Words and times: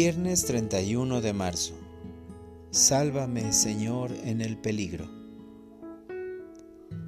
Viernes 0.00 0.44
31 0.44 1.20
de 1.20 1.32
marzo. 1.32 1.74
Sálvame, 2.70 3.52
Señor, 3.52 4.12
en 4.22 4.40
el 4.40 4.56
peligro. 4.56 5.10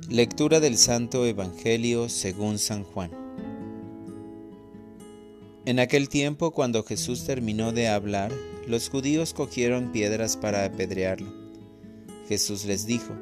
Lectura 0.09 0.59
del 0.59 0.77
Santo 0.77 1.25
Evangelio 1.25 2.09
según 2.09 2.59
San 2.59 2.83
Juan. 2.83 3.13
En 5.67 5.79
aquel 5.79 6.09
tiempo, 6.09 6.51
cuando 6.51 6.83
Jesús 6.83 7.25
terminó 7.25 7.71
de 7.71 7.87
hablar, 7.87 8.33
los 8.67 8.91
judíos 8.91 9.35
cogieron 9.35 9.93
piedras 9.93 10.37
para 10.37 10.65
apedrearlo. 10.65 11.33
Jesús 12.29 12.65
les 12.65 12.87
dijo, 12.87 13.15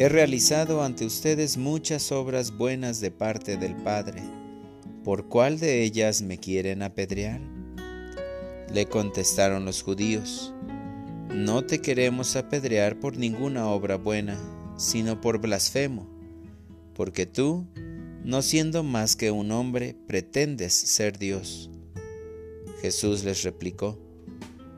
He 0.00 0.08
realizado 0.08 0.82
ante 0.82 1.06
ustedes 1.06 1.56
muchas 1.56 2.10
obras 2.10 2.50
buenas 2.50 3.00
de 3.00 3.12
parte 3.12 3.56
del 3.56 3.76
Padre. 3.76 4.24
¿Por 5.04 5.28
cuál 5.28 5.60
de 5.60 5.84
ellas 5.84 6.20
me 6.20 6.38
quieren 6.38 6.82
apedrear? 6.82 7.61
Le 8.72 8.86
contestaron 8.86 9.66
los 9.66 9.82
judíos, 9.82 10.54
No 11.28 11.64
te 11.64 11.80
queremos 11.80 12.36
apedrear 12.36 12.98
por 12.98 13.18
ninguna 13.18 13.66
obra 13.66 13.96
buena, 13.96 14.38
sino 14.78 15.20
por 15.20 15.38
blasfemo, 15.38 16.08
porque 16.94 17.26
tú, 17.26 17.66
no 18.24 18.40
siendo 18.40 18.82
más 18.82 19.14
que 19.14 19.30
un 19.30 19.50
hombre, 19.50 19.94
pretendes 20.06 20.72
ser 20.72 21.18
Dios. 21.18 21.70
Jesús 22.80 23.24
les 23.24 23.42
replicó, 23.42 23.98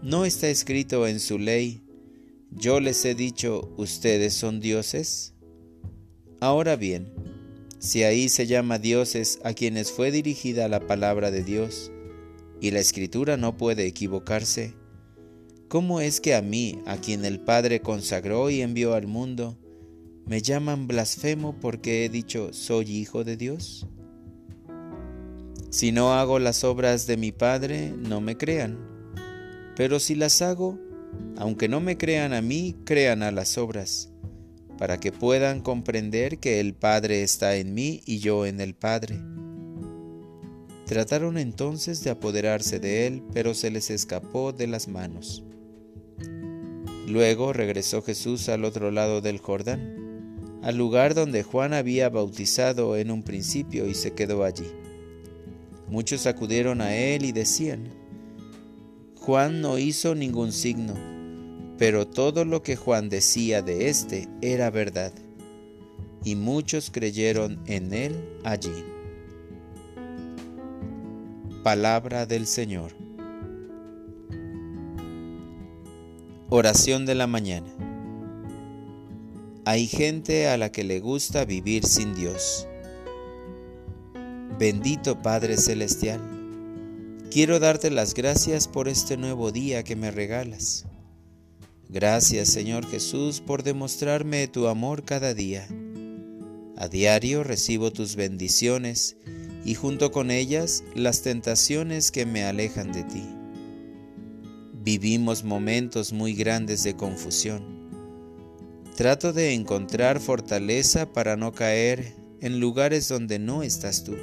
¿no 0.02 0.24
está 0.24 0.48
escrito 0.48 1.06
en 1.06 1.20
su 1.20 1.38
ley, 1.38 1.80
yo 2.50 2.80
les 2.80 3.04
he 3.04 3.14
dicho, 3.14 3.72
ustedes 3.76 4.34
son 4.34 4.60
dioses? 4.60 5.34
Ahora 6.40 6.74
bien, 6.74 7.12
si 7.78 8.02
ahí 8.02 8.28
se 8.28 8.46
llama 8.46 8.78
dioses 8.78 9.38
a 9.44 9.54
quienes 9.54 9.92
fue 9.92 10.10
dirigida 10.10 10.68
la 10.68 10.80
palabra 10.80 11.30
de 11.30 11.44
Dios, 11.44 11.92
y 12.64 12.70
la 12.70 12.80
escritura 12.80 13.36
no 13.36 13.58
puede 13.58 13.86
equivocarse, 13.86 14.72
¿cómo 15.68 16.00
es 16.00 16.22
que 16.22 16.34
a 16.34 16.40
mí, 16.40 16.78
a 16.86 16.96
quien 16.96 17.26
el 17.26 17.38
Padre 17.38 17.80
consagró 17.80 18.48
y 18.48 18.62
envió 18.62 18.94
al 18.94 19.06
mundo, 19.06 19.58
me 20.24 20.40
llaman 20.40 20.86
blasfemo 20.86 21.60
porque 21.60 22.06
he 22.06 22.08
dicho 22.08 22.54
soy 22.54 22.90
hijo 22.90 23.22
de 23.22 23.36
Dios? 23.36 23.86
Si 25.68 25.92
no 25.92 26.14
hago 26.14 26.38
las 26.38 26.64
obras 26.64 27.06
de 27.06 27.18
mi 27.18 27.32
Padre, 27.32 27.92
no 27.98 28.22
me 28.22 28.38
crean, 28.38 28.78
pero 29.76 30.00
si 30.00 30.14
las 30.14 30.40
hago, 30.40 30.78
aunque 31.36 31.68
no 31.68 31.80
me 31.80 31.98
crean 31.98 32.32
a 32.32 32.40
mí, 32.40 32.76
crean 32.86 33.22
a 33.22 33.30
las 33.30 33.58
obras, 33.58 34.10
para 34.78 34.98
que 34.98 35.12
puedan 35.12 35.60
comprender 35.60 36.38
que 36.38 36.60
el 36.60 36.72
Padre 36.72 37.24
está 37.24 37.56
en 37.56 37.74
mí 37.74 38.00
y 38.06 38.20
yo 38.20 38.46
en 38.46 38.58
el 38.62 38.74
Padre 38.74 39.20
Trataron 40.86 41.38
entonces 41.38 42.04
de 42.04 42.10
apoderarse 42.10 42.78
de 42.78 43.06
él, 43.06 43.22
pero 43.32 43.54
se 43.54 43.70
les 43.70 43.90
escapó 43.90 44.52
de 44.52 44.66
las 44.66 44.86
manos. 44.86 45.42
Luego 47.08 47.52
regresó 47.52 48.02
Jesús 48.02 48.48
al 48.48 48.64
otro 48.64 48.90
lado 48.90 49.20
del 49.20 49.38
Jordán, 49.38 50.60
al 50.62 50.76
lugar 50.76 51.14
donde 51.14 51.42
Juan 51.42 51.72
había 51.72 52.08
bautizado 52.08 52.96
en 52.96 53.10
un 53.10 53.22
principio 53.22 53.86
y 53.86 53.94
se 53.94 54.12
quedó 54.12 54.44
allí. 54.44 54.70
Muchos 55.88 56.26
acudieron 56.26 56.80
a 56.80 56.94
él 56.94 57.24
y 57.24 57.32
decían, 57.32 57.90
Juan 59.16 59.62
no 59.62 59.78
hizo 59.78 60.14
ningún 60.14 60.52
signo, 60.52 60.94
pero 61.78 62.06
todo 62.06 62.44
lo 62.44 62.62
que 62.62 62.76
Juan 62.76 63.08
decía 63.08 63.62
de 63.62 63.88
éste 63.88 64.28
era 64.42 64.70
verdad, 64.70 65.12
y 66.24 66.36
muchos 66.36 66.90
creyeron 66.90 67.60
en 67.66 67.92
él 67.92 68.14
allí. 68.44 68.93
Palabra 71.64 72.26
del 72.26 72.46
Señor. 72.46 72.92
Oración 76.50 77.06
de 77.06 77.14
la 77.14 77.26
mañana. 77.26 77.74
Hay 79.64 79.86
gente 79.86 80.46
a 80.48 80.58
la 80.58 80.70
que 80.70 80.84
le 80.84 81.00
gusta 81.00 81.46
vivir 81.46 81.86
sin 81.86 82.14
Dios. 82.14 82.68
Bendito 84.58 85.22
Padre 85.22 85.56
Celestial, 85.56 86.20
quiero 87.30 87.58
darte 87.58 87.90
las 87.90 88.12
gracias 88.12 88.68
por 88.68 88.86
este 88.86 89.16
nuevo 89.16 89.50
día 89.50 89.84
que 89.84 89.96
me 89.96 90.10
regalas. 90.10 90.84
Gracias 91.88 92.50
Señor 92.50 92.86
Jesús 92.86 93.40
por 93.40 93.62
demostrarme 93.62 94.48
tu 94.48 94.68
amor 94.68 95.02
cada 95.06 95.32
día. 95.32 95.66
A 96.76 96.88
diario 96.88 97.42
recibo 97.42 97.90
tus 97.90 98.16
bendiciones 98.16 99.16
y 99.64 99.74
junto 99.74 100.12
con 100.12 100.30
ellas 100.30 100.84
las 100.94 101.22
tentaciones 101.22 102.10
que 102.10 102.26
me 102.26 102.44
alejan 102.44 102.92
de 102.92 103.04
ti. 103.04 103.24
Vivimos 104.82 105.44
momentos 105.44 106.12
muy 106.12 106.34
grandes 106.34 106.82
de 106.82 106.94
confusión. 106.94 107.62
Trato 108.96 109.32
de 109.32 109.54
encontrar 109.54 110.20
fortaleza 110.20 111.12
para 111.12 111.36
no 111.36 111.52
caer 111.52 112.14
en 112.40 112.60
lugares 112.60 113.08
donde 113.08 113.38
no 113.38 113.62
estás 113.62 114.04
tú. 114.04 114.14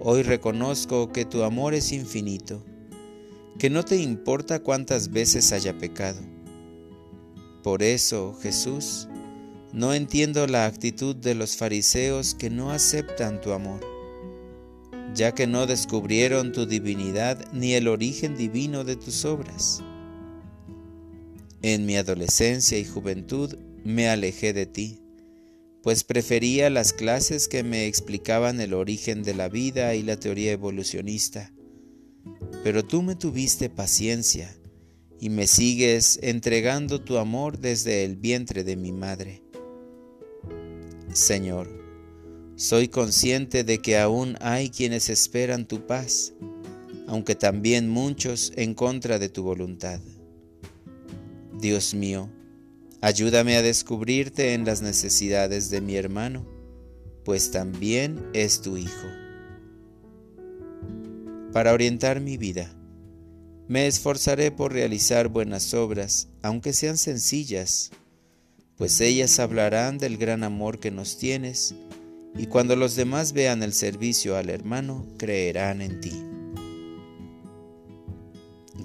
Hoy 0.00 0.22
reconozco 0.22 1.12
que 1.12 1.24
tu 1.24 1.44
amor 1.44 1.72
es 1.72 1.92
infinito, 1.92 2.62
que 3.58 3.70
no 3.70 3.84
te 3.84 3.96
importa 3.96 4.58
cuántas 4.58 5.10
veces 5.10 5.52
haya 5.52 5.78
pecado. 5.78 6.20
Por 7.62 7.82
eso, 7.82 8.36
Jesús, 8.42 9.08
no 9.74 9.92
entiendo 9.92 10.46
la 10.46 10.66
actitud 10.66 11.16
de 11.16 11.34
los 11.34 11.56
fariseos 11.56 12.36
que 12.36 12.48
no 12.48 12.70
aceptan 12.70 13.40
tu 13.40 13.50
amor, 13.50 13.80
ya 15.16 15.32
que 15.34 15.48
no 15.48 15.66
descubrieron 15.66 16.52
tu 16.52 16.64
divinidad 16.64 17.44
ni 17.52 17.74
el 17.74 17.88
origen 17.88 18.36
divino 18.36 18.84
de 18.84 18.94
tus 18.94 19.24
obras. 19.24 19.82
En 21.60 21.86
mi 21.86 21.96
adolescencia 21.96 22.78
y 22.78 22.84
juventud 22.84 23.56
me 23.82 24.08
alejé 24.08 24.52
de 24.52 24.66
ti, 24.66 25.00
pues 25.82 26.04
prefería 26.04 26.70
las 26.70 26.92
clases 26.92 27.48
que 27.48 27.64
me 27.64 27.86
explicaban 27.86 28.60
el 28.60 28.74
origen 28.74 29.24
de 29.24 29.34
la 29.34 29.48
vida 29.48 29.96
y 29.96 30.04
la 30.04 30.20
teoría 30.20 30.52
evolucionista. 30.52 31.52
Pero 32.62 32.84
tú 32.84 33.02
me 33.02 33.16
tuviste 33.16 33.70
paciencia 33.70 34.56
y 35.18 35.30
me 35.30 35.48
sigues 35.48 36.20
entregando 36.22 37.00
tu 37.00 37.18
amor 37.18 37.58
desde 37.58 38.04
el 38.04 38.14
vientre 38.14 38.62
de 38.62 38.76
mi 38.76 38.92
madre. 38.92 39.43
Señor, 41.14 41.68
soy 42.56 42.88
consciente 42.88 43.62
de 43.62 43.78
que 43.78 43.98
aún 43.98 44.36
hay 44.40 44.68
quienes 44.68 45.08
esperan 45.08 45.64
tu 45.64 45.86
paz, 45.86 46.32
aunque 47.06 47.36
también 47.36 47.88
muchos 47.88 48.52
en 48.56 48.74
contra 48.74 49.20
de 49.20 49.28
tu 49.28 49.44
voluntad. 49.44 50.00
Dios 51.60 51.94
mío, 51.94 52.28
ayúdame 53.00 53.56
a 53.56 53.62
descubrirte 53.62 54.54
en 54.54 54.64
las 54.64 54.82
necesidades 54.82 55.70
de 55.70 55.80
mi 55.80 55.94
hermano, 55.94 56.44
pues 57.24 57.52
también 57.52 58.20
es 58.32 58.60
tu 58.60 58.76
Hijo. 58.76 59.06
Para 61.52 61.74
orientar 61.74 62.20
mi 62.20 62.36
vida, 62.36 62.74
me 63.68 63.86
esforzaré 63.86 64.50
por 64.50 64.72
realizar 64.72 65.28
buenas 65.28 65.74
obras, 65.74 66.26
aunque 66.42 66.72
sean 66.72 66.98
sencillas, 66.98 67.92
pues 68.76 69.00
ellas 69.00 69.38
hablarán 69.38 69.98
del 69.98 70.16
gran 70.16 70.42
amor 70.42 70.80
que 70.80 70.90
nos 70.90 71.16
tienes, 71.16 71.74
y 72.36 72.46
cuando 72.46 72.74
los 72.74 72.96
demás 72.96 73.32
vean 73.32 73.62
el 73.62 73.72
servicio 73.72 74.36
al 74.36 74.50
hermano, 74.50 75.06
creerán 75.16 75.80
en 75.80 76.00
ti. 76.00 76.22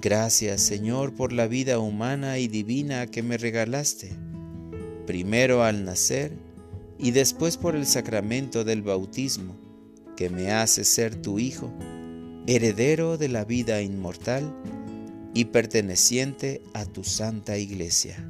Gracias 0.00 0.62
Señor 0.62 1.14
por 1.14 1.32
la 1.32 1.46
vida 1.46 1.78
humana 1.78 2.38
y 2.38 2.48
divina 2.48 3.08
que 3.08 3.22
me 3.22 3.36
regalaste, 3.36 4.12
primero 5.06 5.64
al 5.64 5.84
nacer 5.84 6.32
y 6.98 7.10
después 7.10 7.56
por 7.56 7.74
el 7.74 7.86
sacramento 7.86 8.64
del 8.64 8.82
bautismo, 8.82 9.56
que 10.16 10.30
me 10.30 10.52
hace 10.52 10.84
ser 10.84 11.16
tu 11.16 11.38
Hijo, 11.38 11.72
heredero 12.46 13.18
de 13.18 13.28
la 13.28 13.44
vida 13.44 13.82
inmortal 13.82 14.54
y 15.34 15.46
perteneciente 15.46 16.62
a 16.72 16.84
tu 16.84 17.04
santa 17.04 17.58
iglesia. 17.58 18.24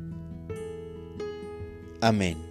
Amén. 2.00 2.49